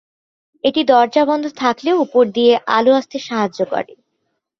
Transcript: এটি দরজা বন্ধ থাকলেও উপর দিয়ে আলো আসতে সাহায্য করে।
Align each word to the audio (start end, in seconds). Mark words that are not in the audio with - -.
এটি 0.63 0.81
দরজা 0.83 1.23
বন্ধ 1.25 1.45
থাকলেও 1.57 1.95
উপর 1.97 2.23
দিয়ে 2.35 2.53
আলো 2.67 2.91
আসতে 2.93 3.17
সাহায্য 3.27 3.59
করে। 3.71 3.93